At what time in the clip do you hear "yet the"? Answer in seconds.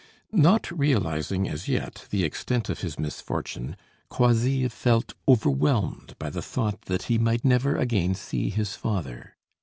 1.67-2.23